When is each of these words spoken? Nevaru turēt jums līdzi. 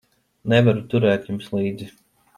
Nevaru 0.53 0.81
turēt 0.95 1.31
jums 1.33 1.53
līdzi. 1.57 1.95